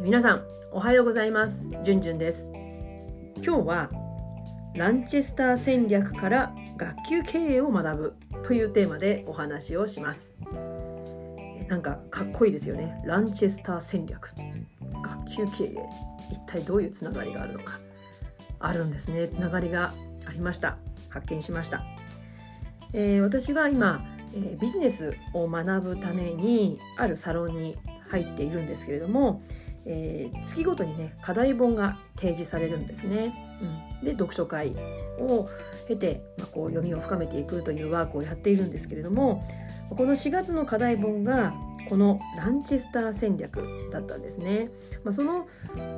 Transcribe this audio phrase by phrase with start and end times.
[0.00, 1.66] 皆さんおはようございます。
[1.82, 2.50] じゅんじゅんです。
[3.44, 3.90] 今日は
[4.74, 10.34] ランチェスター戦略から学級経営を学ぶというテーマでお話をします。
[11.68, 13.00] なんかかっこいいですよね。
[13.04, 14.30] ランチェスター戦略。
[15.02, 15.76] 学級経営。
[16.30, 17.80] 一体どういうつながりがあるのか。
[18.60, 19.28] あるんですね。
[19.28, 19.94] つながりが
[20.26, 20.76] ありました。
[21.10, 21.82] 発見しました、
[22.92, 24.04] えー、私は今、
[24.34, 29.42] えー、ビジネスを学ぶためにあるサロンに入っているんですけれども
[29.90, 33.34] えー、月ごとにね課題本が提示されるんですね。
[34.00, 34.76] うん、で読書会
[35.18, 35.48] を
[35.88, 39.42] 経て、まあ、こう読みを深めていくというワークをやっているんですけれども
[39.90, 41.54] この4月の課題本が
[41.88, 44.70] このランチェスター戦略だったんですね。
[45.04, 45.48] まあ、その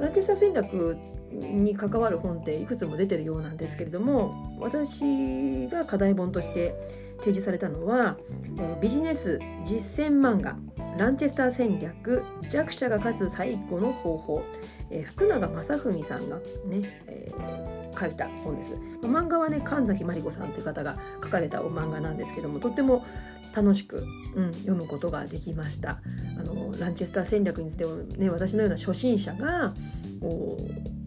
[0.00, 0.96] ランチェスター戦略
[1.33, 6.74] に関わる本っていくつも出てるようなんですけれども私が課題本として
[7.21, 8.17] 提示されたのは、
[8.59, 10.57] えー、ビジネス実践漫画
[10.97, 14.43] ランチェスター戦略弱者が勝つ最後の方法、
[14.91, 18.75] えー、福永正文さんがね、えー、書いた本です。
[19.03, 23.05] 漫画はね神崎真理子さんという方が書かれた漫画なんですけどもとっても
[23.55, 24.05] 楽しく、
[24.35, 26.01] うん、読むことができました。
[26.39, 29.75] あのランチェスター戦略についてもね私のような初心者が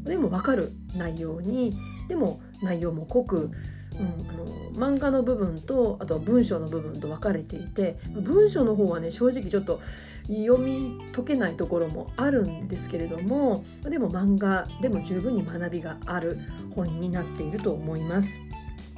[0.03, 3.51] でも分かる内容にでも内容も濃く
[3.99, 9.81] うん、あの漫画の部分とあとは文章の部分と分かれていて文章の方はね正直ちょっと
[10.27, 16.39] 読み解けないところもあるんですけれどもでも漫画でも十分に学びがある
[16.75, 18.37] 本になっていると思います。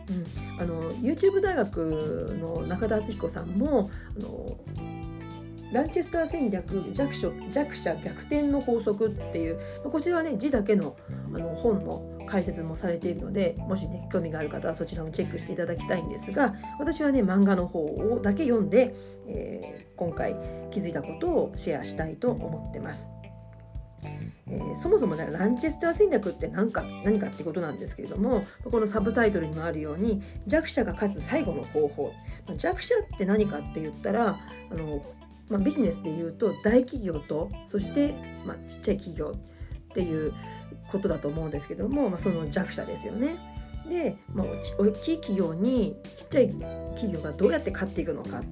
[0.08, 4.58] うん、あの YouTube 大学の中田敦彦さんもあの
[5.72, 10.96] ランチェスター戦略弱者弱者逆転の法則っていうこちらはね字だけの
[11.34, 18.96] あの本の解説もされているのでもしね興味がある方はそちらもチェックしていただきたいんですが私はね漫画の方をだけ読んで、
[19.28, 20.36] えー、今回
[20.72, 23.09] 気づいたことをシェアしたいと思ってます。
[24.48, 32.14] えー、そもそもねランチェスター戦略って何か何かってことなんですけれどもこのサブタイトルにもあるように弱者が勝つ最後の方法
[32.56, 34.38] 弱者って何かって言ったら
[34.72, 35.04] あの、
[35.50, 40.33] まあ、ビジネスで言うと大企業とそして、まあ、ちっちゃい企業っていう
[40.91, 43.38] ことだと思うんですけども、まあ、その弱者ですよね。
[43.88, 44.47] で、まあ、
[44.79, 46.50] 大きい企業にちっちゃい
[46.95, 48.45] 企業がどうやって勝っていくのかって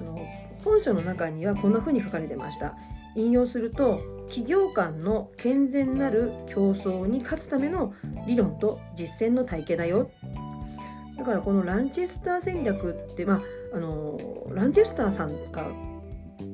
[0.00, 0.18] あの
[0.64, 2.74] 本書の中にはこんな風に書かれてました。
[3.16, 7.94] 引用すると企業間の健全なる競争に勝つための
[8.26, 10.10] 理論と実践の体系だよ
[11.18, 14.18] だからこのランチェスター戦略ってまああの
[14.50, 15.64] ランチェスターさんが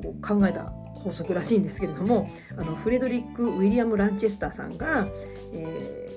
[0.03, 5.07] こう考えた法則らしいんですけれどもあのフレドリック・ウィリアム・ランチェスターさんが、
[5.53, 6.11] え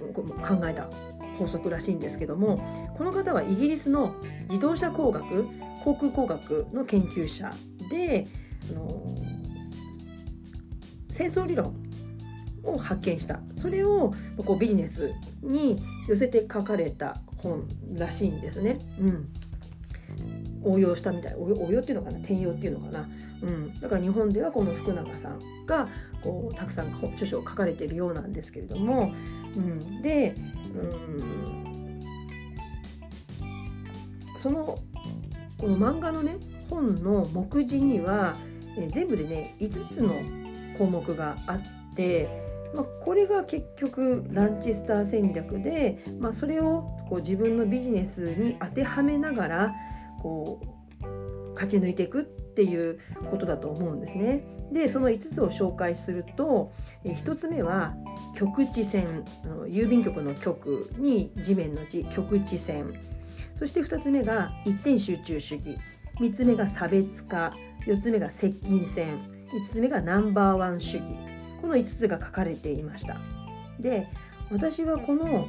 [0.00, 0.88] ー、考えた
[1.38, 2.58] 法則らしいんですけども
[2.96, 4.14] この方はイギリスの
[4.48, 5.46] 自動車工学
[5.84, 7.52] 航空工学の研究者
[7.90, 8.26] で
[8.70, 9.14] あの
[11.10, 11.89] 戦争理論
[12.64, 13.40] を発見した。
[13.56, 14.12] それを
[14.44, 15.12] こうビジネス
[15.42, 18.78] に寄せて書かれた本らしいんですね。
[18.98, 19.28] うん。
[20.62, 21.34] 応用したみたい。
[21.34, 23.08] 応用っていうのかな転用っていうのかな。
[23.42, 25.88] うん、だから日本ではこの福永さんが
[26.22, 29.14] こうたくさん著書を書かれているようなんですけれども、
[29.56, 30.34] うん、で、
[30.74, 32.00] うん、
[34.42, 34.78] その
[35.58, 36.36] この漫画のね
[36.68, 38.36] 本の目次には、
[38.78, 40.22] え全部でね5つの
[40.78, 42.28] 項目があって、
[42.74, 49.74] まあ、これが結局ランチスター戦略で、まあ、それをこう自分のビジネスに当てはめながら
[50.22, 52.24] こう勝ち抜いていくっ
[52.54, 52.98] ていう
[53.30, 54.44] ことだと思うんですね。
[54.72, 56.72] でその5つを紹介すると
[57.04, 57.94] 1つ目は
[58.36, 59.24] 局地線
[59.66, 62.94] 郵便局の局に地面の地局地線
[63.60, 65.76] そして2つ目が一点集中主義。
[66.18, 67.52] 3つ目が差別化。
[67.86, 69.18] 4つ目が接近戦。
[69.52, 71.04] 5つ目がナンバーワン主義。
[71.60, 73.18] この5つが書かれていました。
[73.78, 74.08] で
[74.50, 75.48] 私はこの、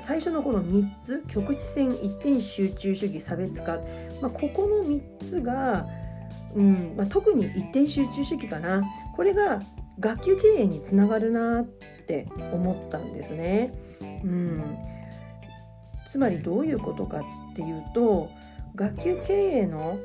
[0.00, 3.78] 最初のこの3つ局地戦一点集中主義差別化、
[4.20, 5.86] まあ、ここの3つが
[6.54, 8.82] うんまあ、特に一点集中主義かな
[9.16, 9.60] これが
[9.98, 13.72] 学級経営につながるなって思ったんですね。
[14.22, 14.78] うん、
[16.10, 17.20] つまりどういうことか
[17.52, 18.30] っていうと
[18.74, 19.98] 学級経営の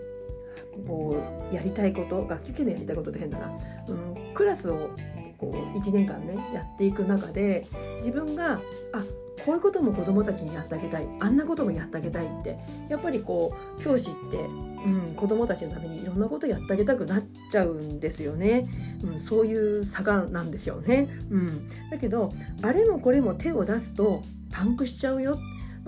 [0.87, 1.17] こ
[1.51, 3.57] うやりたいこと学級経営のやりたいことって変だな、
[3.87, 4.91] うん、クラスを
[5.37, 7.67] こう1年間ねやっていく中で
[7.97, 8.59] 自分が
[8.93, 9.03] あ
[9.45, 12.57] こういうことも子どもたちにやってあげたいあんなこともやってあげたいって
[12.89, 18.67] やっぱりこう教師って、うん、子どもたちのためにいろんなことやってあげたくなっちゃうんですよね、
[19.03, 25.37] うん、そういう差がなんですよね、うん、だけどあれもこれも手を出すとパンクしちゃうよ。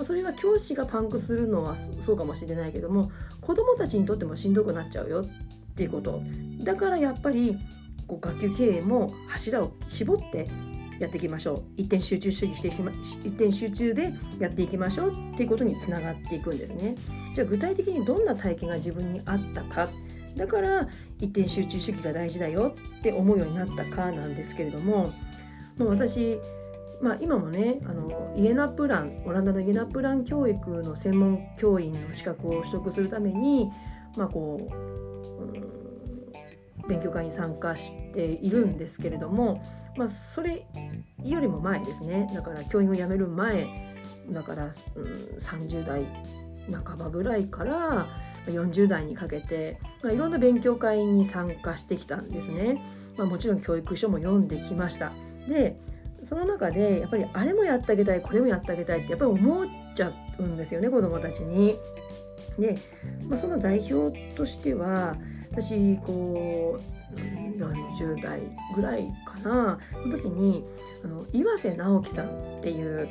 [0.01, 3.11] それは教師がパンクするのはそうかもしれないけども
[3.41, 6.21] 子どもたちにとってもしんどくなっちゃうよっていうこと。
[6.63, 7.57] だからやっぱり
[8.09, 10.47] こう学級経営も柱を絞って
[10.99, 11.63] やっていきましょう。
[11.77, 12.91] 一点集中主義してしま
[13.23, 16.95] 一点集中でやっていきましょうっていうことにつながっていくんですね。
[17.33, 19.89] じゃあ具体的にどんな体験が自分にあったか。
[20.35, 20.87] だから
[21.19, 25.11] 一点集中主義が大事だよって思うようになったかなんですけれども
[25.77, 26.39] もう私
[27.01, 33.69] まあ、今もねあのイエナプランオランダのイエナプラン教育の専門教員の資格を取得するために、
[34.17, 34.98] まあこう、
[36.89, 39.61] 勉強会に参加しているんですけれども、
[39.95, 40.65] まあ、それ
[41.23, 43.67] よりも前ですねだから教員を辞める前
[44.31, 44.71] だから、うん、
[45.37, 46.05] 30代
[46.83, 48.07] 半ばぐらいから
[48.47, 52.83] 40代にかけて、まあ、いろんな勉強会に参加してきたんですね。
[53.17, 55.11] まあ、もちろん教育書も読んできました。
[55.47, 55.79] で
[56.23, 61.75] その中でやっぱりあれもやってあげたいこれもやってあげたいってやっぱり思っちゃうんですよね子どもたちに。
[62.59, 62.77] で、
[63.27, 65.15] まあ、その代表としては
[65.51, 67.19] 私こう
[67.59, 68.39] 40代
[68.75, 70.63] ぐらいかなの時に
[71.03, 73.09] あの岩瀬直樹さんっていう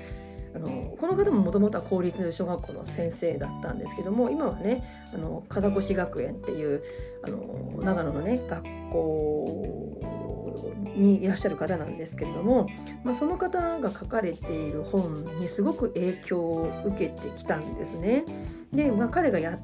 [0.54, 4.82] あのこの方ももともとは公立小学校の先生だったんですけども今はね
[5.12, 6.82] あの風越学園っていう
[7.24, 9.98] あの長野のね学校
[10.96, 12.68] にいらっしゃる方なんですけれども、
[13.04, 18.24] まあ、その方が書かれている本にすごく影響を受けてきたんですね。
[18.72, 19.60] で、まあ、彼がやっ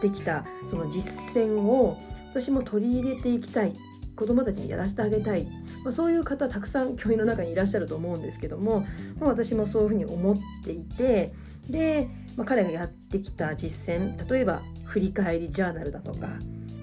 [0.00, 1.98] てきたその実践を
[2.30, 3.74] 私も取り入れていきたい
[4.16, 5.44] 子どもたちにやらせてあげたい、
[5.84, 8.80] まあ、そういう方たくさん教員の中にいらっしゃると思うんですけども、
[9.20, 11.32] まあ、私もそういうふうに思っていて
[11.68, 16.28] で、まあ、彼がやってきた実践例えば振り返りジャーナルだとか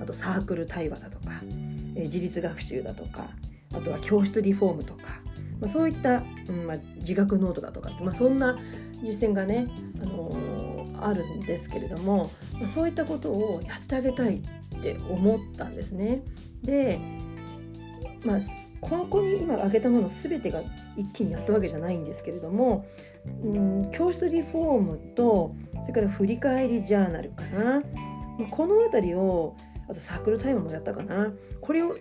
[0.01, 1.33] あとサークル対話だとか、
[1.95, 3.25] えー、自立学習だとか
[3.73, 5.01] あとは教室リフォームとか、
[5.59, 8.57] まあ、そういった、うんまあ、自学ノートだとか、まあ、そんな
[9.03, 9.67] 実践がね、
[10.01, 10.35] あの、
[11.01, 16.21] あるんですけれども、ま、そういったことをやってあげたいって思ったんですね。
[16.63, 16.99] で
[18.23, 18.39] まあ、
[18.81, 20.61] ここに今挙げたもの全てが
[20.97, 22.85] 一気にやったわけじゃないんですけれども、
[23.43, 27.81] うん、教室リフォームとそれから振り返りジャーナルかな、
[28.39, 29.55] ま、この辺りを
[29.87, 31.31] あとサークルタイムもやったかな
[31.61, 31.95] これを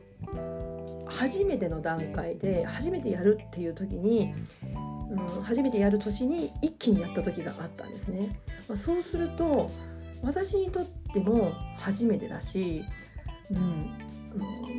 [1.07, 4.35] 初めての段階で初めてやるっていう時に、
[5.15, 8.41] うん、初めてやる年に一気にやった時があったんですね。
[8.69, 9.71] まあ、そうすると
[10.23, 12.85] 私にとっても初めてだし、
[13.51, 13.91] うん、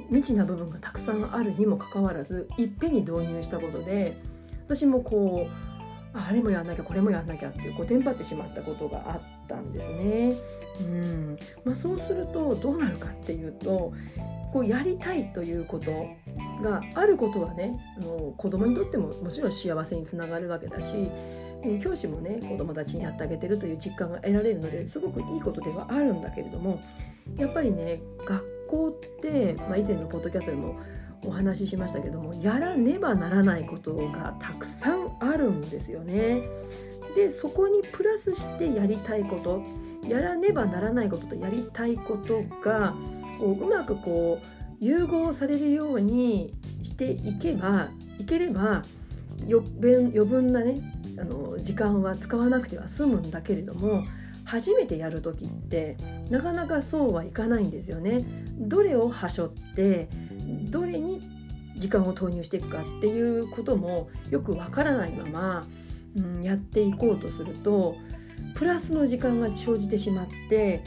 [0.09, 4.17] 未知な部分がたくさんあるにもかかわらずいっぺんに導入したことで
[4.65, 10.33] 私もこうあれもやんなきゃこれもやんなきゃっていうこうテンパってしまったことがあったんですね。
[10.79, 13.93] うんまあ、そうするとどうなるかっていうと
[14.51, 16.07] こうやりたいということ
[16.61, 21.09] があることはねあの子供にとってももちろん幸せにつながるわけだし
[21.81, 26.81] 教師もね子供たちにやってあげてるという実感が得られるのですごくいいことではあるんだけれども
[27.37, 30.79] やっぱりね学校って、まあ、以前のポッドキャストでも
[31.23, 36.43] お話ししましたけどもやらねばならないことがたくさんあるんですよね。
[37.15, 39.63] でそこにプラスしてやりたいこと
[40.07, 42.93] やらねばならないこととやりたいことが
[43.39, 46.53] こううまくこう融合されるように
[46.83, 47.89] していけば
[48.19, 48.83] いければ
[49.49, 50.81] 余分余分なね
[51.19, 54.03] あの時間は使わなくては済むんだけれども
[54.43, 55.97] 初めてやる時って
[56.29, 58.23] なかなかそうはいかないんですよね。
[58.57, 60.07] どれをはしょって
[60.69, 61.21] どれに
[61.77, 65.67] 時間を投入していくかっていうこともよくわからないまま、
[66.15, 67.95] うん、やっていこうとすると
[68.53, 70.83] プラスの時間が生じてしまって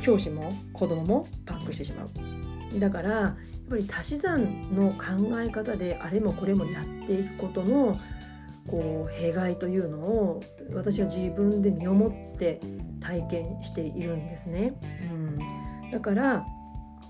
[0.00, 2.29] 教師も子供もパンクしてしまう。
[2.78, 3.34] だからやっ
[3.68, 7.98] ぱり足し算の考え方であれもこれもやっていくことの
[8.66, 10.40] こう弊害というのを
[10.72, 12.60] 私は自分で身をもって
[13.00, 14.74] 体験しているんですね。
[15.10, 16.46] うん、だから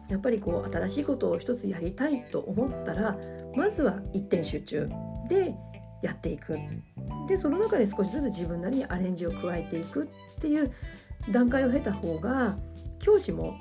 [0.08, 3.16] やっぱりこう新しいことを一つやりたいと思ったら
[3.54, 4.88] まずは一点集中
[5.28, 5.54] で
[6.02, 6.58] やっていく
[7.28, 10.72] でその中で少しずつ自分なりにアレンジを加えていくっていう
[11.30, 12.56] 段階を経た方が
[12.98, 13.54] 教師も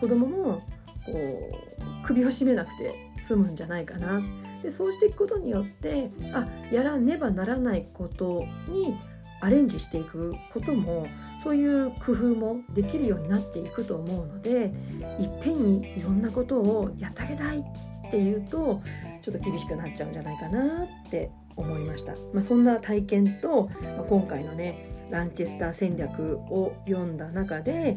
[0.00, 0.62] 子供も
[1.06, 4.20] こう首を絞めなくて済むんじゃないかな。
[4.62, 8.94] でそうしていくことによってあやらねばならないことに
[9.40, 11.06] アレンジしていくことも
[11.42, 14.72] そういう工夫もできるようになっていくと思うので
[15.18, 18.82] いっぺんにいろんなことをやってあげたいっていうと
[19.22, 27.96] ちょっと厳しくなっちゃうんじゃないかなって思いました、まあ、そんな体験と、まあ、今回のねランチェスター戦略を読んだ中で、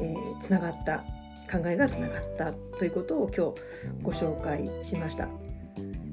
[0.00, 1.04] えー、つながった
[1.50, 5.28] 考えがつながったということを今日ご紹介しました。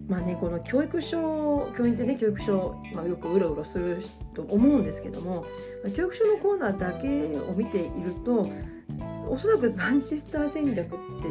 [0.07, 4.01] まあね、この教育書教員ってね教育書、まあ、よくうろうろする
[4.33, 5.45] と思うんですけども
[5.93, 8.49] 教育書のコーナーだけを見ていると
[9.27, 10.89] おそらくランチスター戦略っ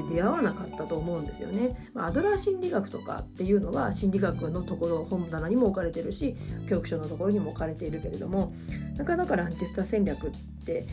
[0.09, 1.91] て出会わなかったと思うんですよね。
[1.95, 6.37] まあ、アドラー心理学とかっていうのは心理学のところ本棚にも置かれてるし
[6.69, 8.53] 教育書のところにも置かれているけれども
[8.97, 10.31] なかなかランチスター戦略っ
[10.65, 10.87] て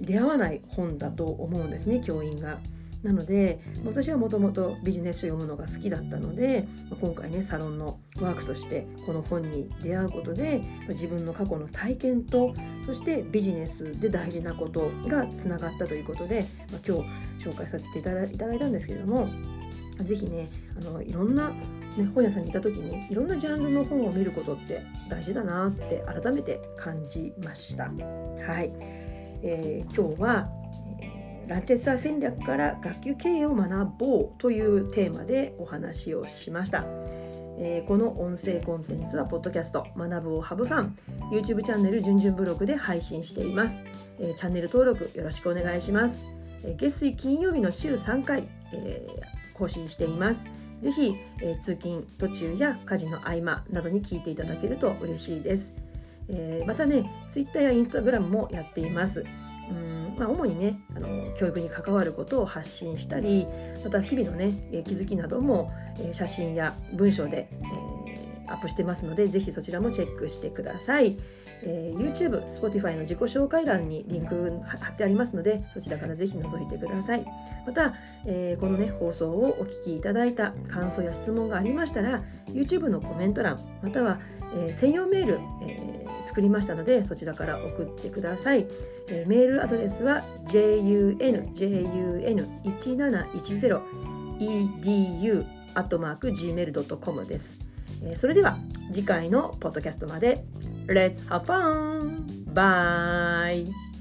[0.00, 2.58] 出会わない本だと思うんですね教員が。
[3.02, 6.68] なので私はもともとビジネス書読むのが好きだったので
[7.00, 12.54] 今回ねサロンのワークとしてこの本に出会うことで自分の過去の体験と
[12.86, 19.28] そしてビジネスで大事なことがつながったということで、今日紹介させていただいたんですけれども
[20.00, 21.56] 是非ねあのいろんな、ね、
[22.14, 27.84] 本屋さんにいた時にいろんなジャンルの本を見ることって大事だなって改めて感じました。
[27.84, 28.72] はい、
[29.42, 30.48] えー、今日は
[31.48, 36.84] ランチェスター戦略から学級経営を学ぼうというテーマでお話をしました。
[37.58, 40.96] えー、この音声コンテンツはポッドキャスト学ぶをハブファン
[41.30, 43.84] YouTube チャンネルじゅんじゅんブログで配信しています、
[44.18, 46.24] えー、チャンネル登録よろしくお願いします、
[46.64, 49.06] えー、月水金曜日の週3回、え
[49.54, 50.46] 更新しています。
[50.80, 55.72] ぜひ、え通勤途中や家事の合間などに聞いていただけると嬉しいです、
[56.28, 59.24] えまたね Twitter や Instagram もやっています
[59.70, 63.46] うんまあ、主にねあの教育に関わることを発信したり
[63.82, 64.52] また日々のね
[64.84, 71.16] 気づきなども、え写真や文章で、えー、アップしてますのでぜひそちらもチェックしてください。
[71.64, 77.24] えー、YouTube、Spotify の自己紹介欄にリンク貼ってありますのでそちらからぜひ覗いてください。
[77.64, 77.94] また、
[78.26, 84.18] えー、このね放送をお聞きいただいた感想や質問がありましたら YouTube のコメント欄または、
[84.54, 88.66] えー、専用メール、え作りましたのでそちらから送ってください、
[89.08, 92.22] えー、メールアドレスは junjun1710
[94.40, 97.58] edu アットマーク gmail.com です、
[98.02, 98.58] えー、それでは
[98.92, 100.44] 次回のポッドキャストまで
[100.86, 102.24] Let's have fun!
[102.52, 103.91] Bye!